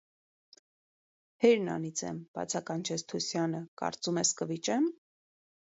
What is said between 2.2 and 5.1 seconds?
բացականչեց Թուսյանը,- կարծում ես՝ կվիճե՞մ: